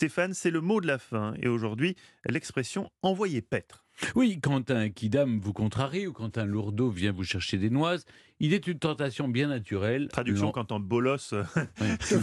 Stéphane, 0.00 0.32
c'est 0.32 0.50
le 0.50 0.62
mot 0.62 0.80
de 0.80 0.86
la 0.86 0.96
fin 0.96 1.34
et 1.42 1.46
aujourd'hui 1.48 1.94
l'expression 2.26 2.90
envoyer 3.02 3.42
paître. 3.42 3.84
Oui, 4.14 4.40
quand 4.42 4.70
un 4.70 4.88
kidam 4.88 5.38
vous 5.38 5.52
contrarie 5.52 6.06
ou 6.06 6.14
quand 6.14 6.38
un 6.38 6.46
lourdeau 6.46 6.88
vient 6.88 7.12
vous 7.12 7.22
chercher 7.22 7.58
des 7.58 7.68
noises, 7.68 8.06
il 8.38 8.54
est 8.54 8.66
une 8.66 8.78
tentation 8.78 9.28
bien 9.28 9.48
naturelle. 9.48 10.08
Traduction 10.08 10.52
quand 10.52 10.72
un 10.72 10.80
bolos 10.80 11.34
euh, 11.34 11.44
Ouais. 11.82 11.96
te 11.98 12.18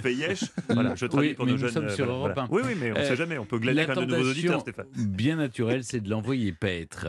fait 0.00 0.14
yesh. 0.14 0.44
Voilà, 0.68 0.94
je 0.94 1.06
traduis 1.06 1.30
Oui, 1.30 1.34
pour 1.34 1.46
nos 1.46 1.54
nous 1.54 1.58
jeunes. 1.58 1.70
sommes 1.72 1.84
euh, 1.86 1.96
sur 1.96 2.04
voilà, 2.06 2.18
Europe 2.20 2.32
voilà. 2.36 2.48
un. 2.48 2.54
Oui, 2.54 2.62
oui, 2.64 2.78
mais 2.80 2.92
on 2.92 2.94
ne 2.94 3.00
Euh, 3.00 3.08
sait 3.08 3.16
jamais. 3.16 3.36
On 3.36 3.46
peut 3.46 3.58
glaner 3.58 3.84
même 3.84 3.96
de 3.96 4.04
nouveaux 4.04 4.30
auditeurs, 4.30 4.60
Stéphane. 4.60 4.86
bien 4.96 5.34
naturelle, 5.34 5.82
c'est 5.82 5.98
de 6.00 6.08
l'envoyer 6.08 6.52
paître. 6.52 7.08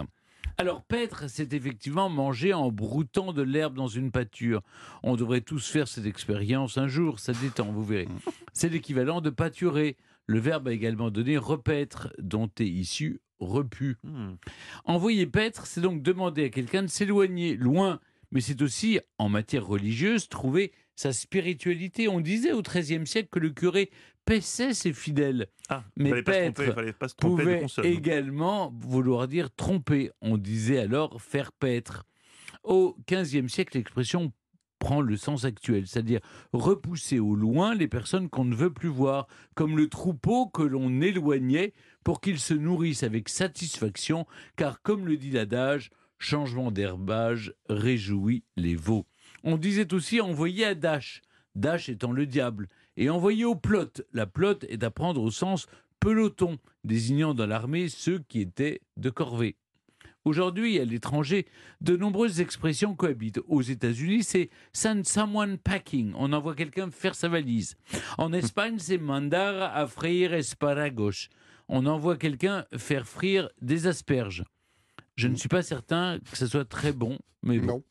Alors, 0.60 0.84
paître, 0.84 1.30
c'est 1.30 1.54
effectivement 1.54 2.10
manger 2.10 2.54
en 2.54 2.70
broutant 2.70 3.32
de 3.32 3.42
l'herbe 3.42 3.76
dans 3.76 3.88
une 3.88 4.12
pâture. 4.12 4.62
On 5.04 5.16
devrait 5.16 5.40
tous 5.40 5.70
faire 5.70 5.88
cette 5.88 6.06
expérience 6.06 6.78
un 6.78 6.90
jour, 6.90 7.20
ça 7.20 7.32
détend, 7.32 7.72
vous 7.72 7.86
verrez. 7.86 8.10
C'est 8.52 8.68
l'équivalent 8.68 9.22
de 9.22 9.30
pâturer. 9.30 9.96
Le 10.26 10.38
verbe 10.40 10.68
a 10.68 10.74
également 10.74 11.12
donné 11.12 11.38
repaître, 11.38 12.14
dont 12.18 12.52
est 12.60 12.68
issu 12.68 13.22
repu. 13.40 13.96
Hmm. 14.04 14.34
Envoyer 14.84 15.28
paître, 15.28 15.66
c'est 15.66 15.80
donc 15.80 16.02
demander 16.04 16.44
à 16.44 16.50
quelqu'un 16.50 16.84
de 16.84 16.88
s'éloigner 16.88 17.56
loin, 17.56 18.02
mais 18.32 18.42
c'est 18.42 18.62
aussi, 18.62 19.00
en 19.18 19.30
matière 19.30 19.66
religieuse, 19.66 20.30
trouver 20.30 20.72
sa 20.96 21.14
spiritualité. 21.14 22.08
On 22.08 22.20
disait 22.20 22.52
au 22.52 22.62
XIIIe 22.62 23.08
siècle 23.08 23.30
que 23.32 23.40
le 23.40 23.50
curé 23.50 23.90
paissait 24.26 24.74
ses 24.74 24.94
fidèles 24.94 25.48
Ah, 25.70 25.84
Mais 25.96 26.10
se 26.10 27.16
tromper, 27.16 27.44
pouvait 27.44 27.60
consonne. 27.62 27.86
également 27.86 28.74
vouloir 28.80 29.28
dire 29.28 29.50
tromper. 29.56 30.12
On 30.22 30.38
disait 30.38 30.80
alors 30.80 31.22
faire 31.22 31.52
paître. 31.52 32.06
Au 32.64 32.98
XVe 33.10 33.48
siècle, 33.48 33.78
l'expression 33.78 34.32
prend 34.78 35.02
le 35.02 35.18
sens 35.18 35.44
actuel, 35.46 35.88
c'est-à-dire 35.88 36.22
repousser 36.54 37.20
au 37.20 37.36
loin 37.36 37.76
les 37.76 37.88
personnes 37.88 38.30
qu'on 38.30 38.46
ne 38.46 38.56
veut 38.56 38.72
plus 38.72 38.88
voir, 38.90 39.28
comme 39.56 39.78
le 39.78 39.90
troupeau 39.90 40.48
que 40.48 40.64
l'on 40.64 41.02
éloignait 41.02 41.74
pour 42.04 42.22
qu'ils 42.22 42.40
se 42.40 42.54
nourrissent 42.54 43.04
avec 43.04 43.28
satisfaction, 43.30 44.26
car 44.56 44.82
comme 44.82 45.06
le 45.06 45.18
dit 45.18 45.32
l'adage, 45.32 45.90
changement 46.20 46.72
d'herbage 46.72 47.54
réjouit 47.70 48.44
les 48.56 48.76
veaux. 48.76 49.06
On 49.44 49.58
disait 49.58 49.94
aussi 49.94 50.22
envoyer 50.22 50.66
à 50.66 50.76
Dash, 50.76 51.22
Dash 51.56 51.90
étant 51.90 52.12
le 52.12 52.26
diable, 52.26 52.68
et 52.98 53.10
envoyer 53.10 53.46
au 53.46 53.56
plot. 53.56 54.04
La 54.14 54.28
plot 54.28 54.60
est 54.68 54.84
à 54.84 54.92
prendre 54.92 55.22
au 55.22 55.32
sens 55.32 55.68
peloton, 56.00 56.60
désignant 56.84 57.34
dans 57.34 57.48
l'armée 57.48 57.90
ceux 57.90 58.20
qui 58.20 58.42
étaient 58.42 58.82
de 58.98 59.10
corvée. 59.10 59.56
Aujourd'hui, 60.26 60.80
à 60.80 60.86
l'étranger, 60.86 61.48
de 61.82 61.96
nombreuses 61.96 62.42
expressions 62.42 62.94
cohabitent. 62.94 63.40
Aux 63.48 63.62
États-Unis, 63.62 64.24
c'est 64.24 64.50
send 64.74 65.06
someone 65.06 65.58
packing. 65.58 66.14
On 66.16 66.34
envoie 66.34 66.56
quelqu'un 66.56 66.92
faire 66.92 67.16
sa 67.16 67.30
valise. 67.30 67.78
En 68.18 68.34
Espagne, 68.34 68.80
c'est 68.80 68.98
mandar 68.98 69.76
a 69.76 69.88
freír 69.88 70.34
esparagos. 70.34 71.30
On 71.70 71.86
envoie 71.86 72.18
quelqu'un 72.18 72.66
faire 72.78 73.08
frire 73.08 73.50
des 73.62 73.88
asperges. 73.88 74.44
Je 75.20 75.28
ne 75.28 75.36
suis 75.36 75.50
pas 75.50 75.62
certain 75.62 76.20
que 76.32 76.38
ce 76.38 76.48
soit 76.48 76.66
très 76.66 76.94
bon, 76.94 77.18
mais 77.44 77.60
bon. 77.60 77.68
Non. 77.68 77.84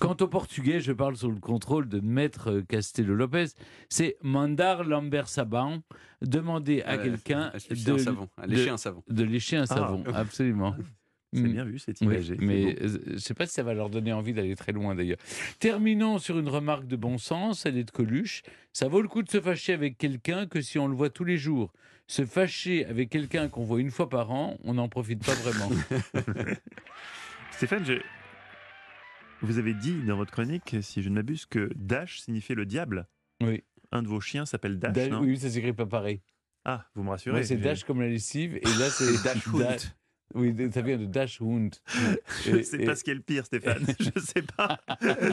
Quant 0.00 0.16
au 0.20 0.26
portugais, 0.26 0.80
je 0.80 0.90
parle 0.92 1.16
sous 1.16 1.30
le 1.30 1.38
contrôle 1.38 1.88
de 1.88 2.00
Maître 2.00 2.60
Castelo 2.68 3.14
Lopez, 3.14 3.46
c'est 3.88 4.16
mandar 4.22 4.82
lamber 4.82 5.22
saban, 5.26 5.82
demander 6.20 6.82
à 6.82 6.94
Euh, 6.94 7.04
quelqu'un 7.04 7.52
de. 7.70 8.28
À 8.38 8.46
lécher 8.46 8.70
un 8.70 8.76
savon. 8.78 9.02
de 9.08 9.22
lécher 9.22 9.56
un 9.58 9.66
savon. 9.66 10.02
Absolument. 10.14 10.74
C'est 11.34 11.40
Mm. 11.40 11.52
bien 11.52 11.64
vu, 11.64 11.78
c'est 11.78 12.00
imagé. 12.02 12.36
mais 12.38 12.76
je 12.80 13.12
ne 13.14 13.16
sais 13.18 13.32
pas 13.32 13.46
si 13.46 13.54
ça 13.54 13.62
va 13.62 13.72
leur 13.72 13.88
donner 13.88 14.12
envie 14.12 14.34
d'aller 14.34 14.54
très 14.54 14.72
loin 14.72 14.94
d'ailleurs. 14.94 15.16
Terminons 15.60 16.18
sur 16.18 16.38
une 16.38 16.48
remarque 16.48 16.86
de 16.86 16.96
bon 16.96 17.16
sens, 17.16 17.64
elle 17.64 17.78
est 17.78 17.84
de 17.84 17.90
Coluche. 17.90 18.42
Ça 18.74 18.88
vaut 18.88 19.00
le 19.00 19.08
coup 19.08 19.22
de 19.22 19.30
se 19.30 19.40
fâcher 19.40 19.72
avec 19.72 19.96
quelqu'un 19.96 20.46
que 20.46 20.60
si 20.60 20.78
on 20.78 20.88
le 20.88 20.94
voit 20.94 21.08
tous 21.10 21.24
les 21.24 21.38
jours. 21.38 21.72
Se 22.06 22.26
fâcher 22.26 22.84
avec 22.84 23.08
quelqu'un 23.08 23.48
qu'on 23.48 23.64
voit 23.64 23.80
une 23.80 23.90
fois 23.90 24.10
par 24.10 24.30
an, 24.30 24.58
on 24.64 24.74
n'en 24.74 24.88
profite 24.90 25.24
pas 25.24 25.32
vraiment. 25.34 25.70
Stéphane, 27.52 27.84
je- 27.86 28.02
vous 29.40 29.58
avez 29.58 29.74
dit 29.74 29.94
dans 30.06 30.16
votre 30.16 30.30
chronique, 30.32 30.76
si 30.82 31.02
je 31.02 31.08
ne 31.08 31.14
m'abuse, 31.14 31.46
que 31.46 31.70
Dash 31.76 32.20
signifiait 32.20 32.54
le 32.54 32.66
diable. 32.66 33.06
Oui. 33.42 33.62
Un 33.90 34.02
de 34.02 34.08
vos 34.08 34.20
chiens 34.20 34.46
s'appelle 34.46 34.78
Dash, 34.78 34.92
Da- 34.92 35.08
non? 35.08 35.20
oui, 35.22 35.38
ça 35.38 35.50
s'écrit 35.50 35.72
pas 35.72 35.86
pareil. 35.86 36.20
Ah, 36.64 36.86
vous 36.94 37.02
me 37.02 37.10
rassurez. 37.10 37.42
C'est 37.44 37.56
Dash 37.56 37.84
comme 37.84 38.00
la 38.00 38.08
lessive, 38.08 38.56
et 38.56 38.60
là, 38.78 38.88
c'est 38.90 39.22
Dash 39.24 39.48
Da- 39.48 39.72
Hund. 39.72 39.80
Oui, 40.34 40.54
ça 40.72 40.80
vient 40.82 40.96
de 40.98 41.06
Dash 41.06 41.40
Hund. 41.40 41.74
Je 42.44 42.50
ne 42.56 42.62
sais 42.62 42.78
et- 42.82 42.84
pas 42.84 42.94
ce 42.96 43.04
qui 43.04 43.10
est 43.10 43.14
le 43.14 43.20
pire, 43.20 43.44
Stéphane. 43.46 43.84
Je 44.00 44.10
ne 44.14 44.20
sais 44.20 44.42
pas. 44.42 44.78